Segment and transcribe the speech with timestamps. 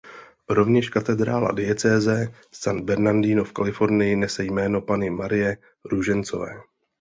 [0.49, 6.61] Rovněž katedrála diecéze San Bernardino v Kalifornii nese jméno Panny Marie Růžencové.